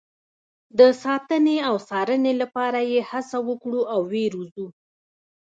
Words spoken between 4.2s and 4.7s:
روزو.